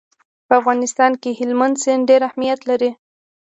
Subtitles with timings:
[0.47, 2.91] په افغانستان کې هلمند سیند ډېر اهمیت لري.